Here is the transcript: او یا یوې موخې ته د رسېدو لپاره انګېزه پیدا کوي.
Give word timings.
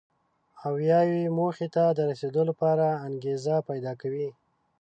او 0.65 0.73
یا 0.89 0.99
یوې 1.09 1.25
موخې 1.37 1.67
ته 1.75 1.83
د 1.97 1.99
رسېدو 2.09 2.41
لپاره 2.49 2.85
انګېزه 3.07 3.55
پیدا 3.69 3.93
کوي. 4.01 4.29